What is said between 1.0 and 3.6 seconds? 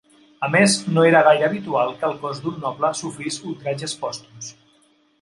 era gaire habitual que el cos d'un noble sofrís